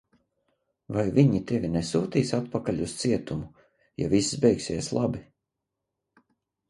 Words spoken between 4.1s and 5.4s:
viss beigsies labi?